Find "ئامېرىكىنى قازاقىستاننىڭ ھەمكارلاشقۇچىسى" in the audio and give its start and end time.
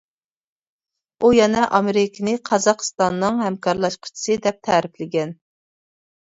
1.79-4.39